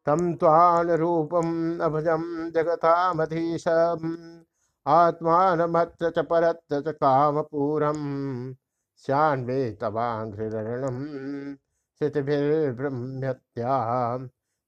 [0.06, 3.68] तम तान रूपम अभजम जगतामधीश
[4.86, 5.66] आत्मान
[6.04, 8.00] च परत च काम पूरम
[8.98, 10.98] श्यान्वे तवाघृरणम
[11.96, 13.76] स्थितिभिर्ब्रह्म्यत्या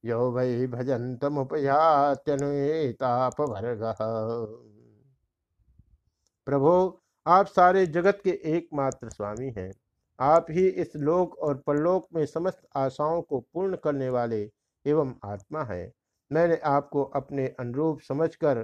[0.04, 0.68] यो वै
[6.48, 6.74] प्रभो
[7.28, 9.72] आप सारे जगत के एकमात्र स्वामी हैं।
[10.20, 14.42] आप ही इस लोक और परलोक में समस्त आशाओं को पूर्ण करने वाले
[14.86, 15.92] एवं आत्मा है।
[16.32, 18.58] मैंने आपको अपने अनुरूप समझकर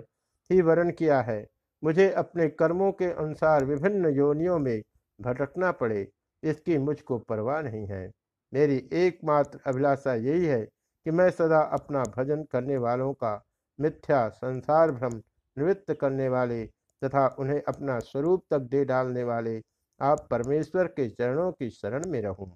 [0.50, 1.45] ही वर्ण किया है।
[1.84, 4.82] मुझे अपने कर्मों के अनुसार विभिन्न योनियों में
[5.19, 6.08] भटकना पड़े।
[6.43, 8.10] इसकी मुझको परवाह नहीं है।
[8.54, 13.34] मेरी एकमात्र अभिलाषा यही है कि मैं सदा अपना भजन करने वालों का
[13.80, 15.17] मिथ्या संसार भ्रम
[15.58, 16.63] निवृत्त करने वाले
[17.02, 19.62] तथा उन्हें अपना स्वरूप तक दे डालने वाले
[20.02, 22.56] आप परमेश्वर के चरणों की शरण में रहूँ।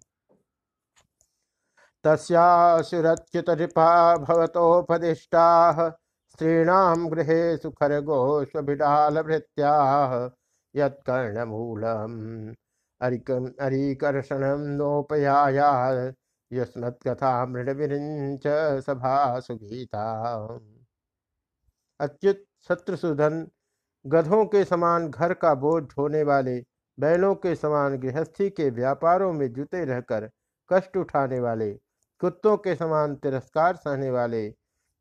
[2.03, 5.89] तस्यासुरच्युतरिपा भवतोपदिष्टा
[6.29, 10.29] स्त्रीणां गृहेषु खरगोष्वभिडालभृत्याः
[10.75, 12.55] यत्कर्णमूलम्
[13.01, 15.71] अरिकर्षणं नोपयाया
[16.51, 18.43] युष्मत्कथा मृडविरिञ्च
[18.85, 20.05] सभा सुगीता
[21.99, 23.45] अच्युत शत्रुसूदन
[24.05, 26.59] गधों के समान घर का बोझ ढोने वाले,
[26.97, 30.29] बैलों के समान गृहस्थी के व्यापारों में जुटे रहकर
[30.69, 31.71] कष्ट उठाने वाले,
[32.21, 34.47] कुत्तों के समान तिरस्कार सहने वाले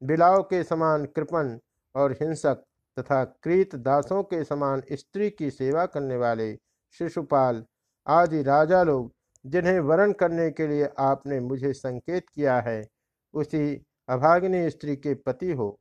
[0.03, 1.59] बिलाव के समान कृपण
[1.95, 2.63] और हिंसक
[2.97, 6.55] तथा कृत दासों के समान स्त्री की सेवा करने वाले
[6.99, 7.65] शिशुपाल,
[8.07, 9.13] आदि राजा लोग,
[9.45, 12.83] जिन्हें वर्ण करने के लिए आपने मुझे संकेत किया है,
[13.35, 15.79] उसी अभागिनी स्त्री के पति हो,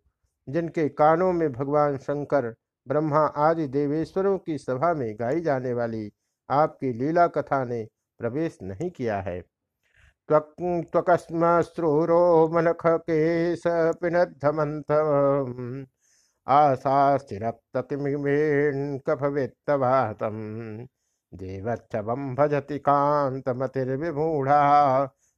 [0.47, 2.53] जिनके कानों में भगवान शंकर
[2.87, 6.11] ब्रह्मा आदि देवेश्वरों की सभा में गाई जाने वाली
[6.49, 7.87] आपकी लीला कथा ने
[8.19, 9.43] प्रवेश नहीं किया है।
[10.31, 13.63] त्वकस्मश्रूरो मनख केश
[19.07, 20.87] कफवेत्तवातम्।
[21.33, 22.79] देवच्छवं भजति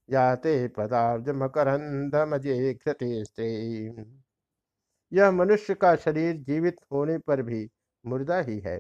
[0.10, 3.24] जाते पदाब्जमकरन्दमजे घृते
[5.12, 7.68] यह मनुष्य का शरीर जीवित होने पर भी
[8.06, 8.80] मुर्दा ही है।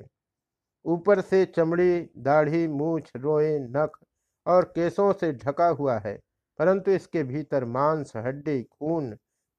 [0.85, 3.97] ऊपर से चमड़ी, दाढ़ी, मूछ, रोए, नख
[4.45, 6.19] और केसों से ढका हुआ है,
[6.59, 9.11] परंतु इसके भीतर मांस, हड्डी, खून,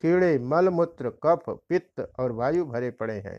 [0.03, 3.39] कीड़े, मलमूत्र, कफ, पित्त और वायु भरे पड़े हैं।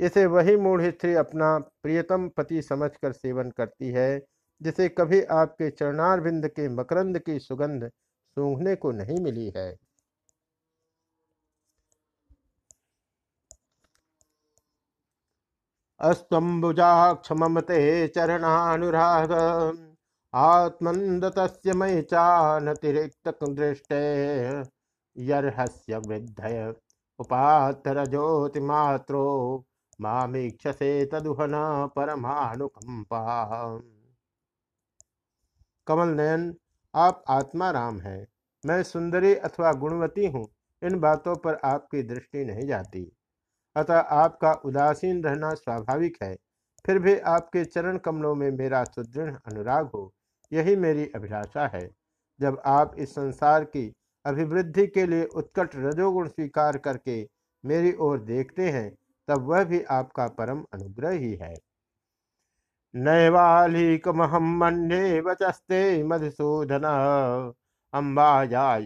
[0.00, 4.20] इसे वही मूढ़ स्त्री अपना प्रियतम पति समझकर सेवन करती है,
[4.60, 9.74] जिसे कभी आपके चरणारविंद के मकरंद की सुगंध सूंघने को नहीं मिली है।
[16.00, 19.32] अस्तुजाक्ष ममते चरणानुराग।
[20.34, 23.96] आत्मन्दतस्य मयि चानतिरिक्तदृष्टे
[25.16, 26.74] यर्हस्य वृद्धय
[27.18, 29.64] उपात्तरज्योतिमात्रो।
[30.00, 31.52] मामीक्षसे तदुहन
[31.96, 33.78] परमानुकंपा
[35.86, 36.54] कमल नयन,
[36.94, 38.26] आप आत्मा राम हैं।
[38.66, 40.48] मैं सुंदरी अथवा गुणवती हूँ।
[40.82, 43.12] इन बातों पर आपकी दृष्टि नहीं जाती।
[43.76, 46.36] अतः आपका उदासीन रहना स्वाभाविक है।
[46.86, 50.12] फिर भी आपके चरण कमलों में मेरा सुदृढ़ अनुराग हो,
[50.52, 51.88] यही मेरी अभिलाषा है।
[52.40, 53.92] जब आप इस संसार की
[54.26, 57.28] अभिवृद्धि के लिए उत्कट रजोगुण स्वीकार करके
[57.64, 58.90] मेरी ओर देखते हैं,
[59.28, 61.54] तब वह भी आपका परम अनुग्रह ही। है
[62.94, 64.64] नैवालिकमहम
[65.26, 66.84] वचस्ते मधुसूदन
[67.94, 68.78] अम्बाया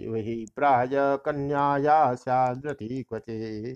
[0.57, 3.73] प्राय कन्याया क्वचे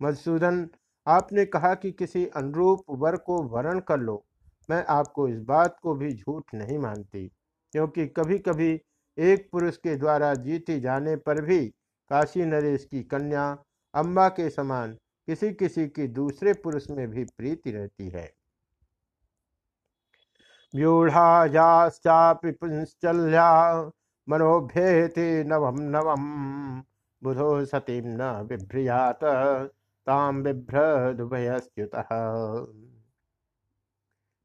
[0.00, 0.68] मधुसूदन,
[1.06, 4.24] आपने कहा कि किसी अनुरूप वर को वर्ण कर लो।
[4.68, 7.26] मैं आपको इस बात को भी झूठ नहीं मानती,
[7.72, 8.80] क्योंकि कभी कभी
[9.18, 11.66] एक पुरुष के द्वारा जीती जाने पर भी
[12.10, 13.46] काशी नरेश की कन्या
[13.94, 14.96] अम्बा के समान
[15.28, 18.30] किसी किसी की दूसरे पुरुष में भी प्रीति रहती है।
[20.74, 22.50] व्यूढ़ायाश्चापि
[25.46, 26.24] नवम नवम
[27.22, 29.24] बुधो सतीम न बिभ्रियात।
[30.06, 31.94] ताम बिभ्रदुभयस्युत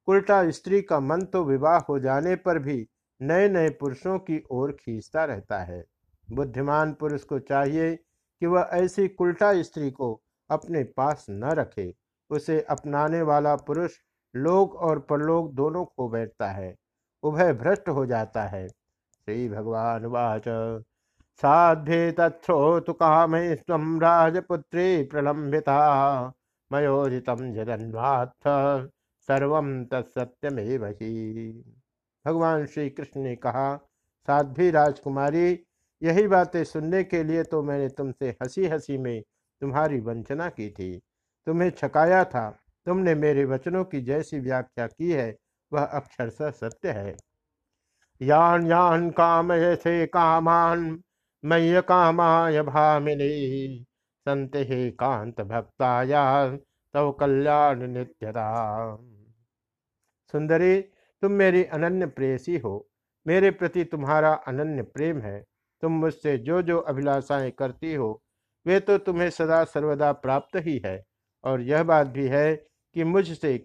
[0.07, 2.87] उल्टा स्त्री का मन तो विवाह हो जाने पर भी
[3.21, 5.83] नए नए पुरुषों की ओर खींचता रहता है।
[6.29, 11.93] बुद्धिमान पुरुष को चाहिए कि वह ऐसी कुल्टा स्त्री को अपने पास न रखे।
[12.29, 13.97] उसे अपनाने वाला पुरुष
[14.35, 16.75] लोक और परलोक दोनों को बैठता है।
[17.23, 20.43] उभय भ्रष्ट हो जाता है। श्री भगवान वाच।
[21.41, 25.77] साध्य तत्थ्रोतु काम स्व राजपुत्री प्रलंबिता
[26.71, 28.47] मयोजित जगन्नाथ
[29.27, 31.51] सर्व तत्सत्यमेव ही।
[32.25, 33.77] भगवान श्री कृष्ण ने कहा,
[34.27, 35.63] साध्वी राजकुमारी,
[36.03, 39.23] यही बातें सुनने के लिए तो मैंने तुमसे हँसी हँसी में
[39.61, 41.01] तुम्हारी वंचना की थी।
[41.45, 45.37] तुम्हें छकाया था। तुमने मेरे वचनों की जैसी व्याख्या की है,
[45.73, 47.15] वह अक्षरशः सत्य है।
[48.21, 51.01] यान यान काम ऐसे कामान
[51.45, 53.85] मय्य कामाय भामिनी
[54.25, 56.57] संत हे कांत भक्ताया
[56.93, 58.97] तव कल्याण नित्यता।
[60.31, 60.81] सुंदरी,
[61.21, 62.89] तुम मेरी अनन्य प्रेयसी हो।
[63.27, 65.45] मेरे प्रति तुम्हारा अनन्य प्रेम है।
[65.81, 68.23] तुम मुझसे जो जो अभिलाषाएँ करती हो,
[68.67, 71.03] वे तो तुम्हें सदा सर्वदा प्राप्त ही है।
[71.43, 72.55] और यह बात भी है
[72.93, 73.57] कि मुझसे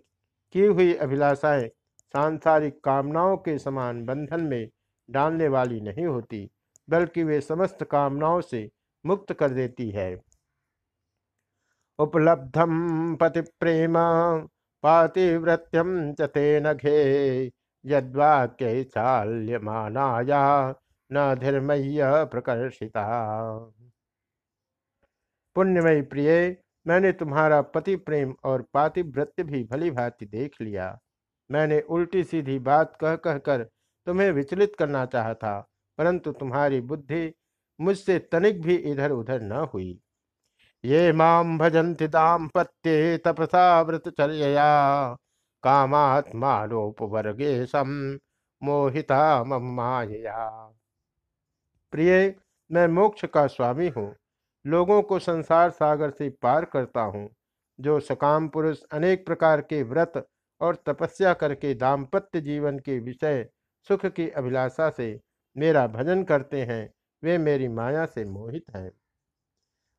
[0.52, 1.68] की हुई अभिलाषाएँ
[2.12, 4.68] सांसारिक कामनाओं के समान बंधन में
[5.10, 6.50] डालने वाली नहीं होती।
[6.90, 8.70] बल्कि वे समस्त कामनाओं से
[9.04, 10.14] मुक्त कर देती है।
[11.98, 13.94] उपलब्धम पति प्रेम
[14.84, 17.50] पातिव्रत्यम च तेन घे
[17.84, 20.74] यद्वाक्य चाल्यमानाया
[21.10, 23.04] न धीर्मय्य प्रकर्षिता।
[25.56, 30.98] पुण्यमयी प्रिय, मैंने तुम्हारा पति प्रेम और पातिव्रत्य भी भली भांति देख लिया।
[31.50, 33.64] मैंने उल्टी सीधी बात कह कह कर
[34.06, 35.69] तुम्हें विचलित करना चाहा था।
[36.00, 37.34] परंतु तुम्हारी बुद्धि
[37.78, 40.00] मुझसे तनिक भी इधर उधर न हुई।
[40.84, 45.14] ये माँ भजन्ति दाम्पत्ये तपसा व्रतचर्यया
[45.64, 48.18] कामात्मानोपवर्गे सम
[48.62, 50.72] मोहिता मम मायया।
[51.92, 52.34] प्रिय,
[52.70, 54.16] मैं मोक्ष का स्वामी हूँ।
[54.64, 57.30] लोगों को संसार सागर से पार करता हूँ,
[57.78, 60.28] जो सकाम पुरुष अनेक प्रकार के व्रत
[60.60, 63.48] और तपस्या करके दाम्पत्य जीवन के विषय
[63.88, 65.20] सुख की अभिलाषा से
[65.56, 66.92] मेरा भजन करते हैं,
[67.22, 68.90] वे मेरी माया से मोहित हैं।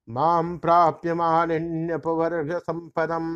[0.08, 3.28] माम प्राप्य मानिन्यपवर्ग संपदम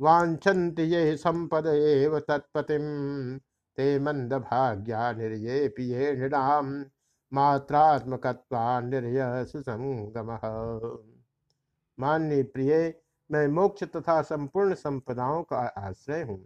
[0.00, 2.84] वांछन्ति ये संपद एव तत्पतिम।
[3.78, 6.72] ते मंद भाग्या निर्ये पिये निराम
[7.32, 10.30] मात्रात्मकत्वा निर्य सुसंगम
[11.98, 12.94] मान्य प्रिय,
[13.30, 16.44] मैं मोक्ष तथा संपूर्ण संपदाओं का आश्रय हूँ,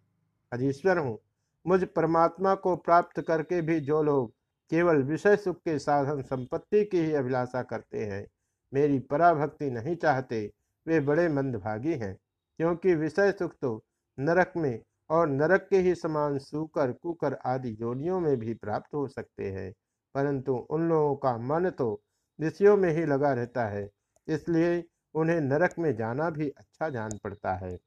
[0.52, 1.18] अधीश्वर हूँ।
[1.64, 4.32] मुझ परमात्मा को प्राप्त करके भी जो लोग
[4.72, 8.26] केवल विषय सुख के साधन संपत्ति की ही अभिलाषा करते हैं।
[8.72, 10.50] मेरी पराभक्ति नहीं चाहते,
[10.86, 12.14] वे बड़े मंदभागी हैं,
[12.58, 13.82] क्योंकि विषय सुख तो
[14.18, 19.06] नरक में और नरक के ही समान सूकर, कुकर आदि योनियों में भी प्राप्त हो
[19.08, 19.72] सकते हैं,
[20.14, 22.00] परंतु उन लोगों का मन तो
[22.38, 23.88] विषयों में ही लगा रहता है,
[24.28, 27.78] इसलिए उन्हें नरक में जाना भी अच्छा जान पड़ता है।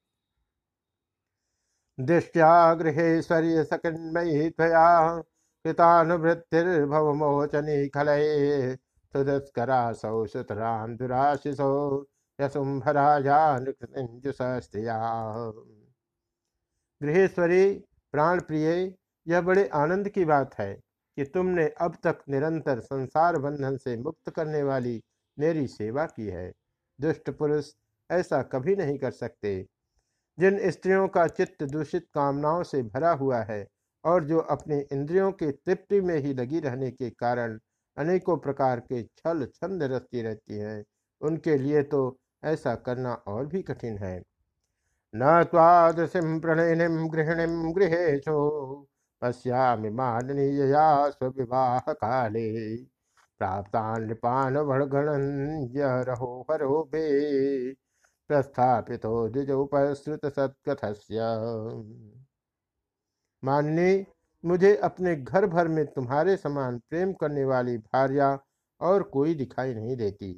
[1.97, 5.23] दृष्टिया गृहेश्वर्य सकन्मयी त्वया
[5.65, 8.77] कृतानुवृत्तिर्भवमोचनी खलये
[9.13, 12.05] सुदस्करा सौ सुतरां दुराशिसो
[12.41, 14.99] यसुंभराजानुकृतिंजुसस्त्रिया
[17.01, 18.93] गृहेश्वरी प्राण प्रिय
[19.27, 20.81] यह बड़े आनंद की बात है
[21.17, 25.03] कि तुमने अब तक निरंतर संसार बंधन से मुक्त करने वाली
[25.39, 26.53] मेरी सेवा की है।
[26.99, 27.73] दुष्ट पुरुष,
[28.09, 29.65] ऐसा कभी नहीं कर सकते।
[30.39, 33.67] जिन स्त्रियों का चित्त दूषित कामनाओं से भरा हुआ है
[34.05, 37.59] और जो अपने इंद्रियों के तृप्ति में ही लगी रहने के कारण
[37.97, 40.83] अनेकों प्रकार के छल छंद रचती रहती हैं।
[41.21, 44.17] उनके लिए तो ऐसा करना और भी कठिन है।
[45.13, 48.39] न तादृशिम प्रणयिनीम गृहिणीम गृहेशो
[49.21, 52.75] पश्यामि माननीयया स्विवाह काले
[53.39, 54.57] प्राप्तान नृपान
[56.09, 57.73] रहो हरो बे
[58.29, 61.17] प्रस्थापितो द्विजोपश्रुत सत्कथस्य
[63.45, 64.05] माननी
[64.43, 68.37] मुझे अपने घर भर में तुम्हारे समान प्रेम करने वाली भार्या
[68.81, 70.31] और कोई दिखाई नहीं देती,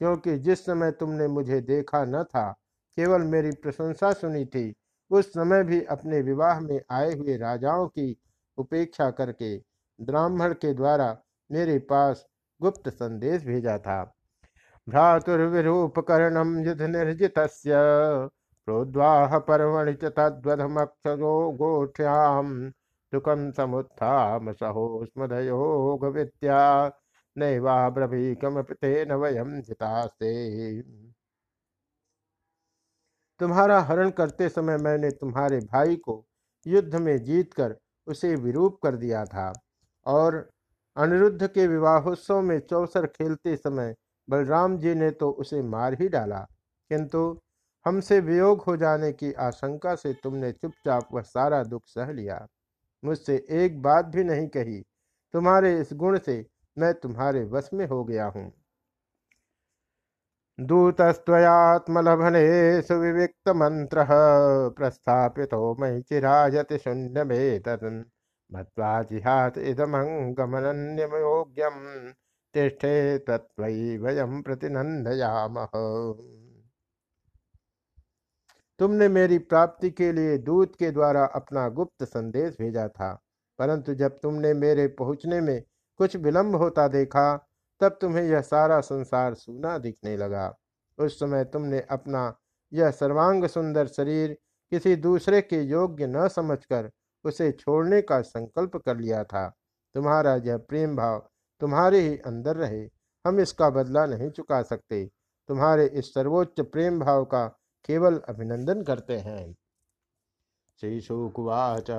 [0.00, 2.50] क्योंकि जिस समय तुमने मुझे देखा न था,
[2.96, 4.74] केवल मेरी प्रशंसा सुनी थी,
[5.10, 8.16] उस समय भी अपने विवाह में आए हुए राजाओं की
[8.58, 9.56] उपेक्षा करके
[9.98, 11.16] ब्राह्मण के द्वारा
[11.50, 12.26] मेरे पास
[12.60, 14.02] गुप्त संदेश भेजा था।
[14.86, 17.38] भ्रातुर्विरूपकरणम युद्ध निर्जित
[18.68, 22.48] प्रोद्वाह पर्वणि च तद्वधमक्षरो गोठ्याम।
[23.12, 26.58] दुखम समुत्थाम सहो स्मदयोग विद्या
[27.36, 30.32] नैवा ब्रवीकमपि तेन वयम जितास्ते
[33.40, 36.24] तुम्हारा हरण करते समय मैंने तुम्हारे भाई को
[36.66, 39.52] युद्ध में जीतकर उसे विरूप कर दिया था
[40.06, 40.36] और
[40.96, 43.94] अनिरुद्ध के विवाहोत्सव में चौसर खेलते समय
[44.28, 46.46] बलराम जी ने तो उसे मार ही डाला।
[46.90, 47.20] किंतु
[47.86, 52.46] हमसे वियोग हो जाने की आशंका से तुमने चुपचाप वह सारा दुख सह लिया।
[53.02, 54.84] मुझसे एक बात भी नहीं कही।
[55.34, 58.52] तुम्हारे इस गुण से मैं तुम्हारे वश में हो गया हूँ।
[60.58, 64.06] दूतस्त्वयात्मलभने सुविविक्त मंत्र
[64.78, 68.04] प्रस्थापित हो मई चिराजति शून्य में तदन
[68.52, 72.12] मत्वा जिहात इदमंगमनन्यमयोग्यम
[72.54, 75.70] तिष्ठे वयम प्रतिनंदयामः
[78.78, 83.22] तुमने मेरी प्राप्ति के लिए दूत के द्वारा अपना गुप्त संदेश भेजा था।
[83.58, 85.62] परंतु जब तुमने मेरे पहुँचने में
[85.96, 87.48] कुछ विलंब होता देखा,
[87.80, 90.58] तब तुम्हें यह सारा संसार सूना दिखने लगा।
[90.98, 92.38] उस समय तुमने अपना
[92.72, 94.38] यह सर्वांग सुंदर शरीर
[94.70, 96.90] किसी दूसरे के योग्य न समझकर
[97.24, 99.56] उसे छोड़ने का संकल्प कर लिया था।
[99.94, 101.28] तुम्हारा यह प्रेम भाव
[101.60, 102.90] तुम्हारे ही अंदर रहे।
[103.26, 105.10] हम इसका बदला नहीं चुका सकते।
[105.48, 109.54] तुम्हारे इस सर्वोच्च प्रेम भाव का केवल अभिनंदन करते हैं।
[110.82, 111.90] श्री शुकुवाच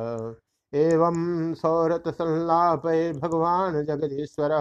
[0.74, 2.86] एवं सौरत संलाप
[3.22, 4.52] भगवान जगदीश्वर।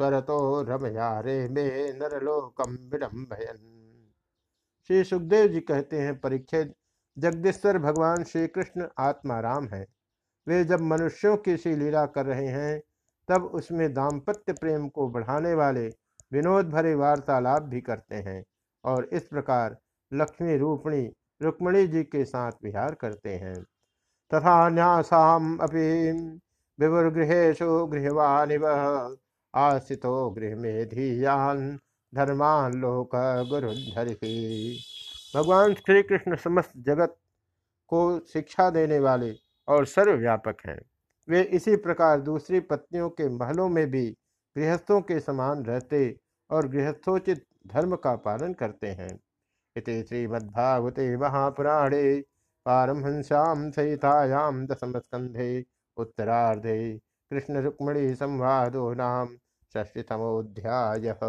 [0.00, 3.58] स्वरतो रमया रे मे नरलोकम विडम्बयन
[4.90, 6.74] श्री सुखदेव जी कहते हैं परीक्षित
[7.16, 9.86] जगदीश्वर भगवान श्री कृष्ण आत्माराम है।
[10.46, 12.80] वे जब मनुष्यों की सी लीला कर रहे हैं,
[13.28, 15.86] तब उसमें दाम्पत्य प्रेम को बढ़ाने वाले
[16.32, 18.44] विनोद भरे वार्तालाप भी करते हैं
[18.84, 19.76] और इस प्रकार
[20.12, 21.02] लक्ष्मी रूपणी
[21.42, 23.62] रुक्मणी जी के साथ विहार करते हैं।
[24.30, 26.10] तथा न्यासाम अपि
[26.78, 28.66] विवुर्गृहेशु गृहवानिव
[29.54, 31.78] आसितो गृह में धीयान
[32.14, 33.10] धर्मान लोक
[33.48, 33.70] गुरु
[35.34, 37.16] भगवान श्री कृष्ण समस्त जगत
[37.88, 39.32] को शिक्षा देने वाले
[39.68, 40.80] और सर्वव्यापक हैं।
[41.28, 44.06] वे इसी प्रकार दूसरी पत्नियों के महलों में भी
[44.56, 46.16] गृहस्थों के समान रहते
[46.50, 49.18] और गृहस्थोचित धर्म का पालन करते हैं।
[49.76, 52.02] इति श्रीमद्भागवते महापुराणे
[52.66, 55.50] पारमहंस्यां सहितायां दशमस्कन्धे
[55.96, 56.76] उत्तरार्धे
[57.30, 59.36] कृष्णरुक्मिणीसंवादो रुक्मणी संवादो नाम
[59.74, 61.20] षष्टितमोऽध्यायः